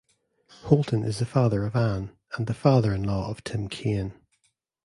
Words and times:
Holton 0.63 1.03
is 1.03 1.19
the 1.19 1.27
father 1.27 1.63
of 1.63 1.75
Anne, 1.75 2.17
and 2.35 2.47
the 2.47 2.55
father-in-law 2.55 3.29
of 3.29 3.43
Tim 3.43 3.67
Kaine. 3.67 4.15